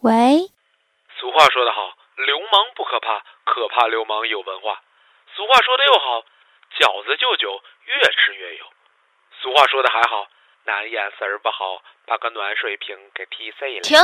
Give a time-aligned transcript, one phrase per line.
[0.00, 0.48] 喂，
[1.20, 1.92] 俗话说得好，
[2.24, 4.80] 流氓不可怕，可怕流氓有文化。
[5.36, 6.24] 俗话说的又好，
[6.80, 7.52] 饺子就酒，
[7.84, 8.64] 越吃越有。
[9.42, 10.26] 俗话说的还好，
[10.64, 13.82] 男眼神儿不好，把个暖水瓶给踢碎了。
[13.82, 13.98] 停！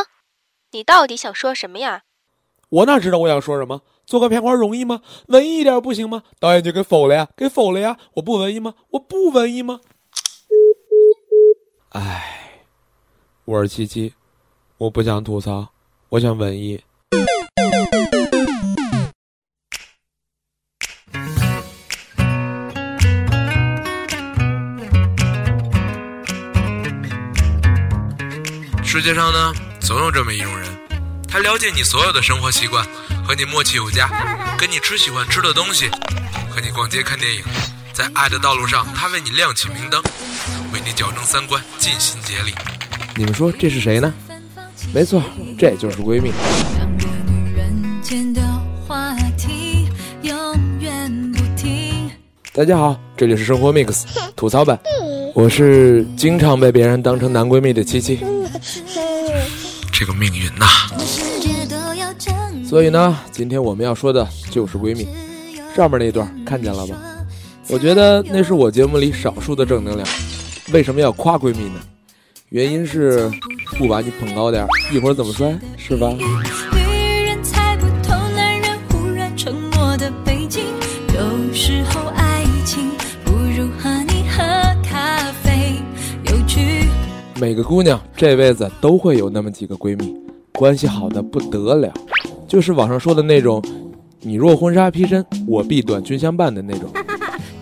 [0.72, 2.02] 你到底想说什么呀？
[2.68, 3.80] 我哪知道我想说什么？
[4.04, 5.00] 做个片花容易吗？
[5.28, 6.24] 文艺一点不行吗？
[6.38, 7.96] 导演就给否了呀，给否了呀！
[8.16, 8.74] 我不文艺吗？
[8.90, 9.80] 我不文艺吗？
[11.92, 12.60] 唉，
[13.46, 14.14] 我是七七，
[14.76, 15.72] 我不想吐槽，
[16.08, 16.80] 我想文艺。
[28.84, 30.68] 世界上呢，总有这么一种人，
[31.28, 32.86] 他了解你所有的生活习惯，
[33.26, 34.08] 和你默契有加，
[34.56, 35.90] 跟你吃喜欢吃的东西，
[36.48, 37.42] 和你逛街看电影，
[37.92, 40.00] 在爱的道路上，他为你亮起明灯，
[40.72, 42.54] 为你矫正三观，尽心竭力。
[43.16, 44.14] 你们说这是谁呢？
[44.94, 45.22] 没错，
[45.58, 46.30] 这就是闺蜜。
[46.78, 48.40] 两个女人间的
[48.86, 49.86] 话题
[50.22, 50.34] 永
[50.80, 52.10] 远不停。
[52.54, 54.78] 大家好，这里是生活 mix 吐槽版，
[55.34, 58.18] 我是经常被别人当成男闺蜜的七七。
[59.92, 60.66] 这个命运呐、
[62.64, 65.06] 所以呢，今天我们要说的就是闺蜜。
[65.74, 66.96] 上面那段看见了吗？
[67.68, 70.08] 我觉得那是我节目里少数的正能量。
[70.72, 71.80] 为什么要夸闺蜜呢？
[72.50, 73.28] 原因是
[73.76, 76.14] 不把你捧高点儿，一会儿怎么摔，是吧？
[87.38, 90.14] 每个姑娘这辈子都会有那么几个闺蜜，
[90.52, 91.92] 关系好的不得了，
[92.46, 93.62] 就是网上说的那种
[94.22, 96.88] “你若婚纱披身，我必短裙相伴”的那种。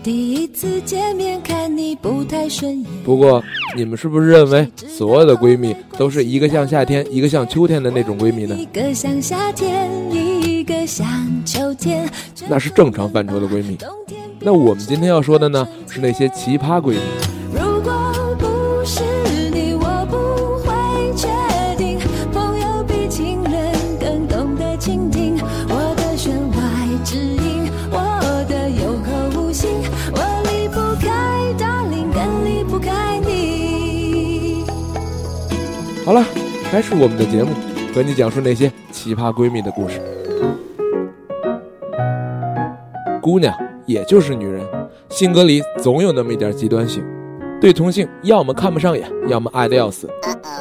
[0.04, 3.42] 第一次见面看你不太顺眼，不过，
[3.74, 8.54] 你们是不是认为所有的闺蜜都是一个像夏天，一个像秋天的那种闺蜜呢？
[8.54, 11.08] 一个像夏天，一个像
[11.46, 12.06] 秋天，
[12.50, 13.78] 那是正常范畴的闺蜜。
[14.40, 17.33] 那我们今天要说的呢，是那些奇葩闺蜜。
[36.04, 36.22] 好了，
[36.70, 37.48] 开始我们的节目，
[37.94, 39.98] 和你讲述那些奇葩闺蜜的故事。
[43.22, 43.54] 姑娘，
[43.86, 44.62] 也就是女人，
[45.08, 47.02] 性格里总有那么一点极端性，
[47.58, 50.06] 对同性要么看不上眼，要么爱的要死。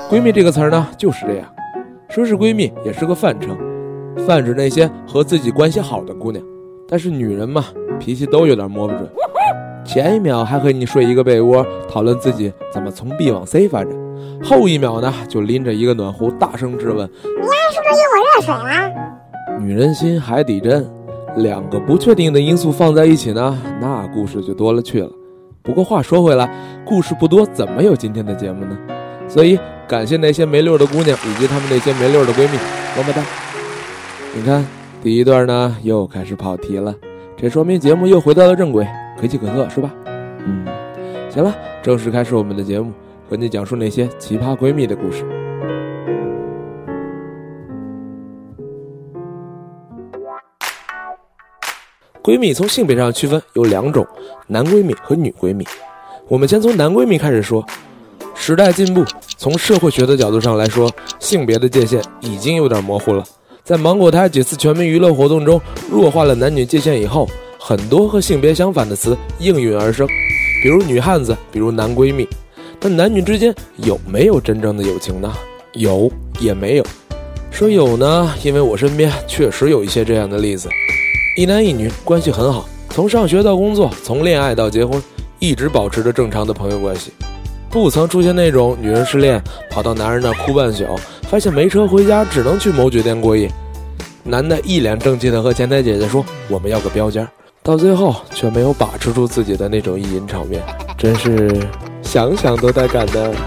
[0.10, 1.46] 闺蜜这个词儿呢，就是这样。
[2.08, 3.58] 说是闺蜜，也是个泛称，
[4.26, 6.42] 泛指那些和自己关系好的姑娘。
[6.88, 7.66] 但是女人嘛，
[8.00, 9.10] 脾气都有点摸不准，
[9.86, 13.94] 前一秒还和你睡一个被窝，讨论自己怎么从 B 往 C 发展，
[14.42, 19.60] 后一秒呢就拎着一个暖壶，大声质问你丫是不是用我热水了？
[19.60, 20.90] 女人心海底针，
[21.38, 25.10] 两个不确定的因素放在一起呢，那故事就多了去了。
[25.62, 26.50] 不过话说回来，
[26.86, 28.78] 故事不多，怎么有今天的节目呢？
[29.28, 32.58] 所以感谢那些没溜的姑娘以及她们那些没溜的闺蜜，
[32.98, 33.22] 么么哒。
[34.36, 34.66] 你看，
[35.02, 36.96] 第一段呢又开始跑题了，
[37.38, 38.88] 这说明节目又回到了正轨，
[39.24, 39.90] 可喜可贺是吧？
[40.46, 40.66] 嗯，
[41.32, 42.92] 行了，正式开始我们的节目，
[43.30, 45.24] 和你讲述那些奇葩闺蜜的故事。
[52.22, 54.06] 闺蜜从性别上区分有两种，
[54.48, 55.66] 男闺蜜和女闺蜜。
[56.28, 57.66] 我们先从男闺蜜开始说。
[58.36, 59.06] 时代进步，
[59.38, 63.24] 从社会学的角度上来说，性别的界限已经有点模糊了。
[63.64, 67.26] 在芒果台几次全民娱乐活动中弱化了男女界限以后，
[67.66, 70.06] 很多和性别相反的词应运而生，
[70.62, 72.28] 比如女汉子，比如男闺蜜。
[72.78, 75.34] 但男女之间有没有真正的友情呢？
[75.72, 76.86] 有也没有。
[77.52, 80.68] 说有呢，因为我身边确实有一些这样的例子。
[81.38, 85.02] 一男一女关系很好，从上学到工作，从恋爱到结婚，
[85.40, 87.14] 一直保持着正常的朋友关系，
[87.70, 90.84] 不曾出现那种女人失恋跑到男人那哭半宿，
[91.30, 93.50] 发现没车回家只能去某酒店过夜，
[94.22, 97.26] 男的一脸正气的和前台姐姐说我们要个标间，
[97.64, 100.62] 到最后却没有把持住自己的那种意淫场面，
[100.98, 101.66] 真是
[102.02, 103.34] 想想都带感的。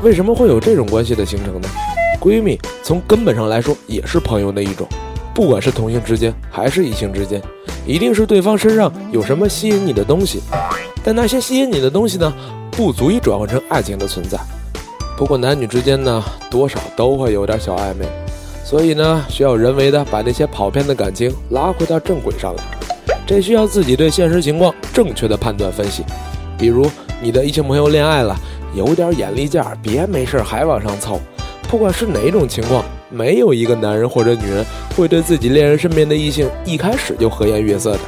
[0.00, 1.68] 为什么会有这种关系的形成呢？
[2.20, 4.86] 闺蜜从根本上来说也是朋友的一种，
[5.34, 7.42] 不管是同性之间还是异性之间，
[7.84, 10.40] 一定是对方身上有什么吸引你的东西，
[11.02, 12.32] 但那些吸引你的东西呢，
[12.70, 14.38] 不足以转换成爱情的存在。
[15.20, 18.06] 不过男女之间呢，多少都会有点小暧昧，
[18.64, 22.64] 所以呢，需要人为的把那些跑偏的感情拉回到正轨上来。
[23.26, 26.02] 这需要自己对现实情况正确的判断分析。
[26.56, 26.90] 比如
[27.20, 28.34] 你的异性朋友恋爱了，
[28.74, 31.20] 有点眼力见儿，别没事还往上凑。
[31.68, 34.64] 不管是哪种情况，没有一个男人或者女人
[34.96, 38.00] 会对自己恋人身边的异性一开始就和颜悦色的，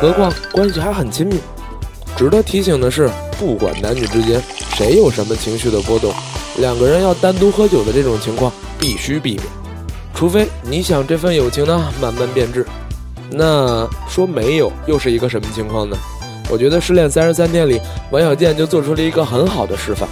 [0.00, 1.38] 何况关系还很亲密。
[2.16, 4.40] 值得提醒的是，不管男女之间
[4.74, 6.10] 谁有什么情绪的波动，
[6.58, 9.44] 两个人要单独喝酒的这种情况必须避免，
[10.14, 12.66] 除非你想这份友情呢慢慢变质。
[13.30, 15.96] 那说没有又是一个什么情况呢？
[16.48, 17.80] 我觉得《失恋三十三天》里，
[18.10, 20.08] 王小贱就做出了一个很好的示范。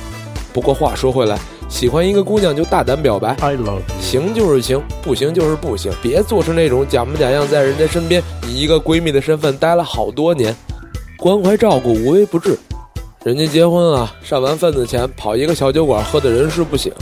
[0.52, 1.38] 不过话说回来，
[1.68, 3.36] 喜欢一个姑娘就大胆表白，
[4.00, 10.54] 行就是行，不行就是不行，别做出那种假模假样在人家身边以一个闺蜜的身份待了好多年。
[11.16, 12.58] 关怀照顾无微不至，
[13.24, 16.92] 人家结婚了，上完份子钱跑一个小酒馆喝的人事不省。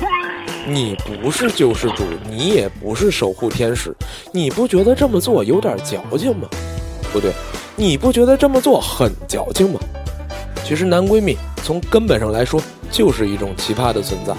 [0.65, 3.93] 你不是救世主，你也不是守护天使，
[4.31, 6.49] 你不觉得这么做有点矫情吗？
[7.13, 7.33] 不对，
[7.75, 9.81] 你不觉得这么做很矫情吗？
[10.65, 14.33] 其实男闺蜜从根本上来说就是一种奇葩的存在，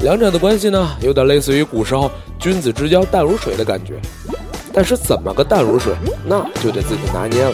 [0.00, 4.00] 两者的关系呢，有点类似于古时候君子之交淡如水的感觉，
[4.72, 5.92] 但是怎么个淡如水，
[6.24, 7.52] 那就得自己拿捏了。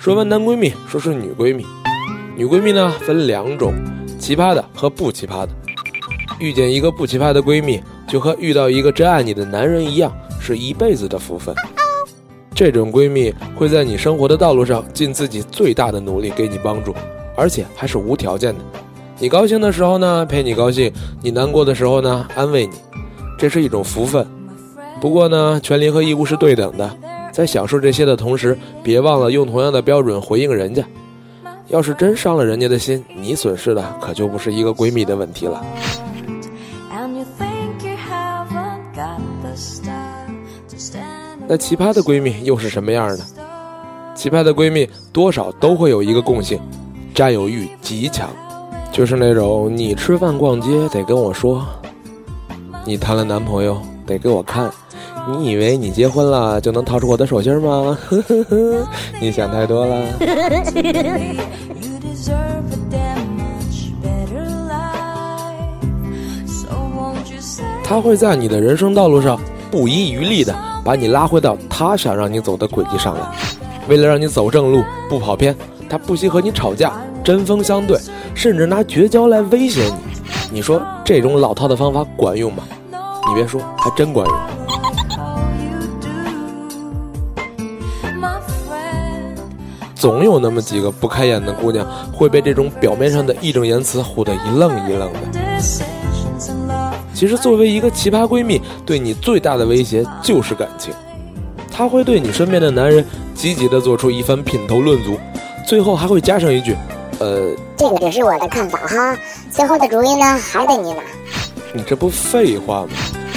[0.00, 1.66] 说完男闺蜜，说说女闺蜜。
[2.34, 3.74] 女闺蜜呢分两种，
[4.18, 5.50] 奇葩的和不奇葩的。
[6.38, 10.10] 遇见一个不奇葩的闺蜜，就和遇到一个真爱你的男人一样，
[10.40, 11.54] 是一辈子的福分。
[12.54, 16.94] 这种闺蜜会在你生活的道路上尽自己最大的努力给你帮助，
[17.36, 18.60] 而且还是无条件的。
[19.18, 22.72] 你高兴的时候呢，陪你高兴；你难过的时候呢，安慰你。
[23.36, 24.26] 这是一种福分。
[24.98, 26.90] 不过呢，权利和义务是对等的。
[27.30, 30.84] 在享受这些的同时，别忘了用同样的标准回应人家。
[31.68, 35.64] 要是真伤了人家的心，你损失的可就不是一个闺蜜的问题了。
[41.46, 43.24] 那奇葩的闺蜜又是什么样的？
[44.14, 46.60] 奇葩的闺蜜多少都会有一个共性，
[47.14, 48.28] 占有欲极强，
[48.90, 51.64] 就是那种你吃饭逛街得跟我说，
[52.84, 54.70] 你谈了男朋友得给我看。
[55.32, 57.96] 你以为你结婚了就能逃出我的手心吗？
[58.08, 58.88] 呵呵呵，
[59.20, 59.96] 你想太多了。
[67.84, 69.40] 他会在你的人生道路上
[69.70, 70.54] 不遗余力的
[70.84, 73.26] 把你拉回到他想让你走的轨迹上来。
[73.88, 75.56] 为了让你走正路不跑偏，
[75.88, 76.92] 他不惜和你吵架，
[77.24, 77.98] 针锋相对，
[78.34, 79.94] 甚至拿绝交来威胁你。
[80.52, 82.62] 你说这种老套的方法管用吗？
[83.28, 84.59] 你别说，还真管用。
[90.00, 95.18] 总有那么几个不开眼的姑娘会被这种表面上的义正言辞唬得一愣一愣的。
[97.12, 100.90] 其实，作为一个奇葩闺蜜，对你最大的威胁就是感情。
[101.70, 103.04] 她会对你身边的男人
[103.34, 105.18] 积极的做出一番品头论足，
[105.66, 106.74] 最后还会加上一句
[107.20, 109.14] ：“呃，这个只是我的看法哈，
[109.50, 111.02] 最后的主意呢还得你拿。”
[111.76, 112.88] 你这不废话吗？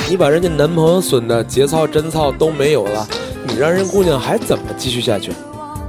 [0.09, 3.05] 你把人家男朋友损的节操贞操都没有了，
[3.45, 5.33] 你让人姑娘还怎么继续下去？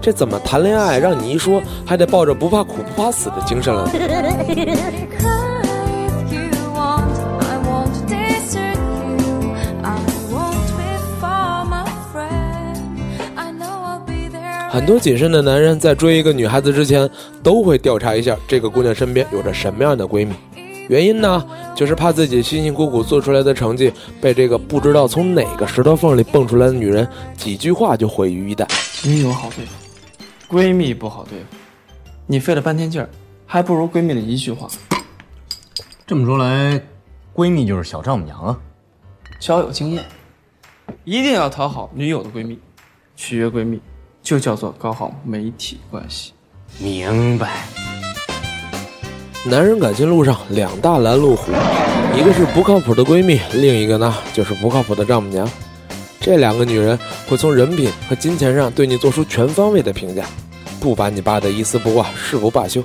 [0.04, 0.98] 这怎么谈恋爱？
[0.98, 3.88] 让你一说，还得抱着不怕苦不怕死的精神了。
[14.68, 17.08] 很多谨慎的男人在追一个女孩子之前，
[17.42, 20.34] 都会调查一下这个姑娘身边有着什么样的闺蜜。
[20.88, 21.42] 原因呢，
[21.74, 23.90] 就是怕自己辛辛苦苦做出来的成绩
[24.20, 28.66] 被这个不知道从哪个石头缝里蹦出来的女人几句话就毁于一旦。
[29.02, 29.83] 你有好对付。
[30.48, 31.46] 闺蜜不好对付，
[32.26, 33.08] 你费了半天劲儿，
[33.46, 34.68] 还不如闺蜜的一句话。
[36.06, 36.80] 这么说来，
[37.34, 38.58] 闺蜜就是小丈母娘啊。
[39.40, 40.04] 小有经验，
[41.04, 42.58] 一定要讨好女友的闺蜜，
[43.16, 43.80] 取悦闺蜜，
[44.22, 46.32] 就叫做搞好媒体关系。
[46.78, 47.64] 明白。
[49.46, 51.52] 男人感情路上两大拦路虎，
[52.14, 55.48] 一个是不靠谱的闺蜜，另一个呢就是不靠谱的丈母娘。
[56.24, 60.24] 这两个女人会从人品和金钱上对你做出全方位的评价，
[60.80, 62.82] 不把你扒得一丝不挂，誓不罢休。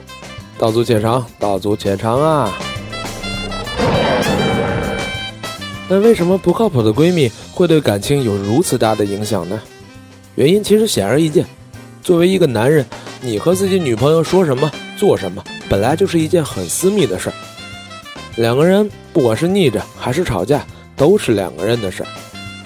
[0.58, 2.51] 道阻且长，道阻且长啊！
[5.88, 9.58] 那为什么不靠谱的闺蜜会对感情有如此大的影响呢？
[10.36, 11.46] 原因其实显而易见。
[12.03, 12.86] 作为一个男人，
[13.22, 17.34] 你和自己女朋友说什么、做什么，本来就是一件很私密的事儿。
[18.36, 20.62] 两个人不管是腻着还是吵架，
[20.98, 22.10] 都是两个人的事儿。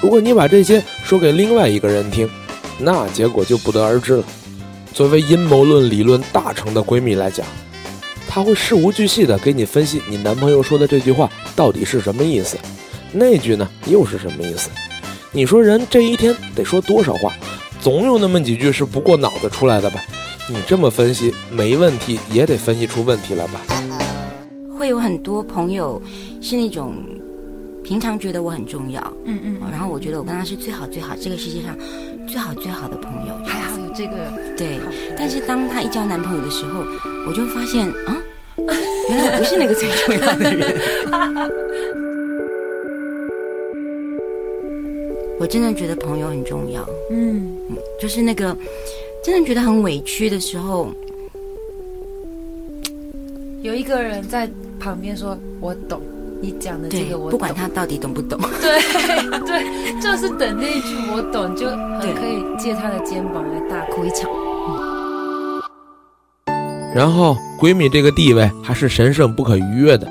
[0.04, 2.30] 如果你把这些说给另外一个人听，
[2.78, 4.24] 那结果就不得而知了。
[4.94, 7.48] 作为阴谋论理论大成的闺蜜来讲，
[8.28, 12.58] 她会事无巨细的给你分析你男朋友说的这句话到底是什么意思，
[13.14, 14.70] 那句呢又是什么意思？
[15.32, 17.34] 你说人这一天得说多少话，
[17.80, 20.04] 总有那么几句是不过脑子出来的吧？
[20.50, 23.62] 你这么分析没问题，也得分析出问题来吧？
[24.78, 26.02] 会有很多朋友
[26.42, 26.94] 是那种
[27.84, 31.78] 平常觉得我很重要，嗯嗯，然后我觉得我跟他是最好最好这个世界上
[32.28, 34.80] 最好最好的朋友，还好有这个对。
[35.18, 36.84] 但是当他一交男朋友的时候，
[37.28, 38.18] 我就发现啊，
[39.10, 40.74] 原来我不是那个最重要的人。
[45.40, 47.58] 我真的觉得朋友很重要，嗯，
[48.00, 48.56] 就是那个
[49.26, 50.88] 真的觉得很委屈的时候，
[53.62, 54.50] 有一个人在
[54.80, 56.02] 旁边说：“我懂
[56.44, 58.82] 你讲的这个，我懂。”不管他到底懂不懂， 对
[59.46, 64.30] 对，就是等那一句“我懂”，就很可以借他的肩膀来大哭一场。
[66.94, 70.06] 然后闺蜜这个地位还是神圣不可逾越的，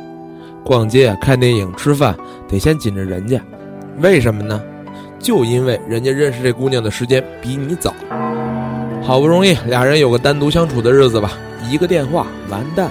[0.64, 2.16] 逛街、看电影、吃饭
[2.48, 3.38] 得先紧着人家，
[4.00, 4.58] 为什么呢？
[5.18, 7.94] 就因为人家认识这姑娘的时间比你早，
[9.02, 11.32] 好不容易俩人有个单独相处的日子吧，
[11.70, 12.90] 一个电话完蛋，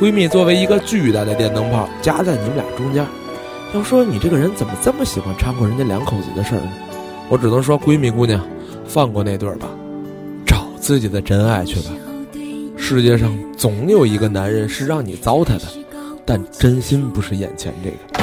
[0.00, 3.06] 闺蜜作为一个巨大的电灯泡夹在你们俩中间。
[3.74, 6.72] 要说你这个人怎么这么喜欢掺和人家两口子的事儿呢？
[7.28, 8.42] 我只能说闺蜜姑娘，
[8.86, 9.68] 放过那对儿吧，
[10.46, 11.90] 找自己的真爱去吧。
[12.78, 15.64] 世界上总有一个男人是让你糟蹋的，
[16.24, 18.19] 但真心不是眼前这个。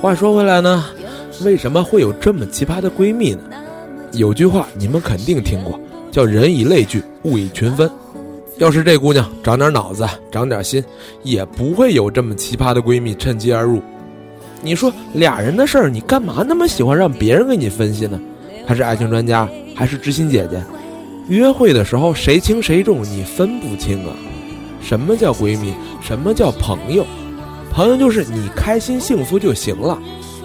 [0.00, 0.82] 话说回来呢，
[1.44, 3.40] 为什么会有这么奇葩的闺蜜呢？
[4.12, 5.78] 有句话你们肯定听过，
[6.10, 7.88] 叫“人以类聚，物以群分”。
[8.56, 10.82] 要是这姑娘长点脑子，长点心，
[11.22, 13.82] 也不会有这么奇葩的闺蜜趁机而入。
[14.62, 18.18] 你说俩人的事儿，你干嘛那么喜欢让别人给你分析呢？
[18.66, 20.62] 还是爱情专家，还是知心姐姐？
[21.28, 24.16] 约会的时候谁轻谁重，你分不清啊。
[24.80, 25.74] 什么叫闺蜜？
[26.00, 27.04] 什么叫朋友？
[27.70, 29.98] 朋友就是你开心幸福就行了。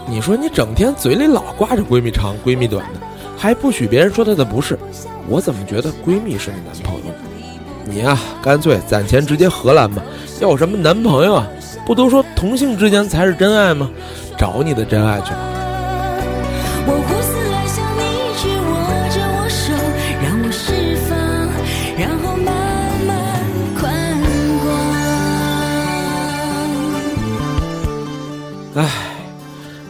[0.07, 2.99] 你说你整天嘴里老挂着闺蜜长闺蜜短的，
[3.35, 4.77] 还不许别人说她的不是，
[5.27, 7.15] 我怎么觉得闺蜜是你男朋友呢？
[7.87, 10.01] 你呀、干脆攒钱直接荷兰吧，
[10.39, 11.47] 要什么男朋友啊？
[11.85, 13.89] 不都说同性之间才是真爱吗？
[14.37, 15.39] 找你的真爱去吧。
[16.87, 17.24] 我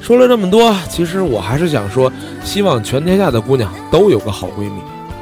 [0.05, 4.79] 说了这么多，其实我还是想说，希望全天下的姑娘都有个好闺蜜。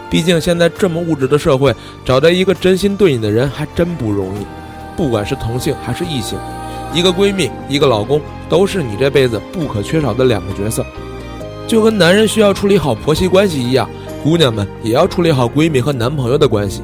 [0.10, 1.74] 毕竟现在这么物质的社会，
[2.04, 4.46] 找到一个真心对你的人还真不容易。
[4.98, 6.38] 不管是同性还是异性，
[6.94, 10.86] 一个闺蜜，一个老公，都是你这辈子不可缺少的两个角色。
[11.66, 13.90] 就跟男人需要处理好婆媳关系一样，
[14.22, 16.82] 姑娘们也要处理好闺蜜和男朋友的关系。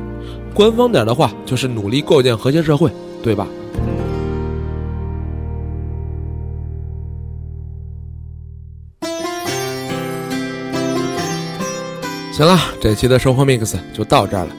[0.53, 2.89] 官方点的话，就是努力构建和谐社会，
[3.21, 3.45] 对吧？
[12.39, 14.51] 行了，这期的生活 mix 就到这儿了。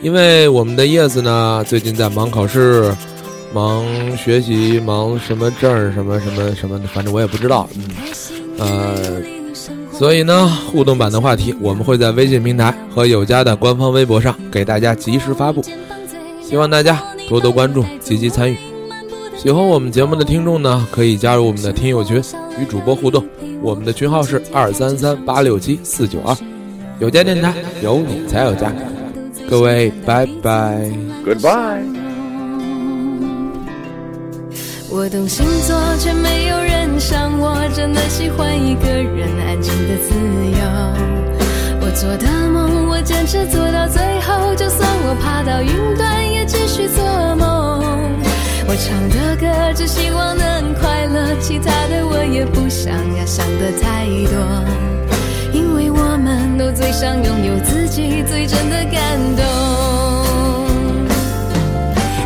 [0.00, 2.94] 因为我们的叶子呢，最近在忙考试，
[3.52, 3.84] 忙
[4.16, 7.68] 学习，忙什么证什么什么什么的，反正我也不知道。
[7.74, 7.82] 嗯，
[8.58, 8.96] 呃，
[9.92, 15.60] 所以呢，互动版的话题我们会在微信平台和有家的官方微博上给大家及时发布，
[16.40, 18.56] 希望大家多多关注，积极参与。
[19.36, 22.22] 喜欢我们节目的听众呢，可以加入我们的听友群，
[22.60, 23.26] 与主播互动。
[23.60, 26.36] 我们的群号是二三三八六七四九二。
[27.00, 28.72] 有家电台，有你才有家。
[29.48, 30.76] 各位，拜拜。
[31.24, 31.84] Goodbye。
[34.90, 40.58] 我懂星座，却没有人像我，真的喜欢一个人安静的自由。
[41.80, 47.04] 我做的梦，我坚持做到最后，就算我爬到云端，也继续做
[47.36, 47.80] 梦。
[48.66, 55.07] 我唱的歌，只希望能快乐，其他的我也不想要想的太多。
[55.52, 59.44] 因为我们都最想拥有自己最真的感动。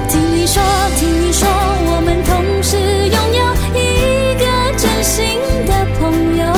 [0.09, 0.63] 听你说
[0.97, 3.43] 听你说我们同时拥有
[3.79, 4.45] 一个
[4.79, 6.52] 真心的朋友。